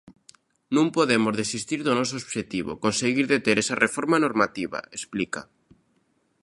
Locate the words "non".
0.75-0.87